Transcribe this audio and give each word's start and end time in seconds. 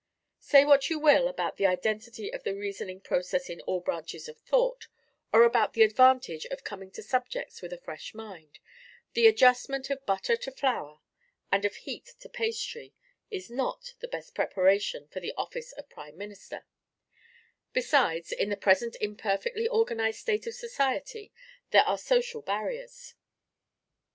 Say 0.39 0.65
what 0.65 0.89
you 0.89 0.97
will 0.97 1.27
about 1.27 1.57
the 1.57 1.67
identity 1.67 2.33
of 2.33 2.41
the 2.41 2.55
reasoning 2.55 3.01
process 3.01 3.51
in 3.51 3.61
all 3.61 3.79
branches 3.81 4.27
of 4.27 4.39
thought, 4.39 4.87
or 5.31 5.43
about 5.43 5.73
the 5.73 5.83
advantage 5.83 6.45
of 6.47 6.63
coming 6.63 6.89
to 6.93 7.03
subjects 7.03 7.61
with 7.61 7.71
a 7.71 7.77
fresh 7.77 8.15
mind, 8.15 8.57
the 9.13 9.27
adjustment 9.27 9.91
of 9.91 10.03
butter 10.07 10.35
to 10.35 10.49
flour, 10.51 11.01
and 11.51 11.65
of 11.65 11.75
heat 11.75 12.15
to 12.21 12.29
pastry, 12.29 12.95
is 13.29 13.51
not 13.51 13.93
the 13.99 14.07
best 14.07 14.33
preparation 14.33 15.07
for 15.09 15.19
the 15.19 15.35
office 15.37 15.71
of 15.73 15.87
prime 15.87 16.17
minister; 16.17 16.65
besides, 17.71 18.31
in 18.31 18.49
the 18.49 18.57
present 18.57 18.97
imperfectly 19.01 19.67
organized 19.67 20.17
state 20.21 20.47
of 20.47 20.55
society, 20.55 21.31
there 21.69 21.83
are 21.83 21.99
social 21.99 22.41
barriers. 22.41 23.13